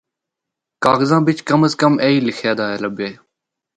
کاغذاں 0.83 1.21
بچ 1.25 1.39
کم 1.49 1.61
از 1.65 1.73
کم 1.81 1.93
ایہہ 2.05 2.23
لخے 2.25 2.51
دا 2.59 2.67
لبھے۔ 2.81 3.09